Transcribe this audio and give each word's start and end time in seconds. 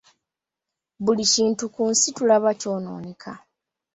Buli 1.03 1.23
kintu 1.33 1.63
ku 1.73 1.81
nsi 1.91 2.09
tulaba 2.15 2.51
ky'onooneka. 2.61 3.31